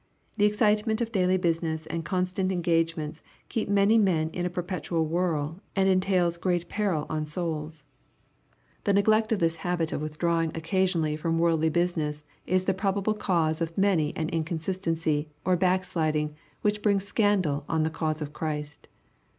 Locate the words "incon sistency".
14.31-15.27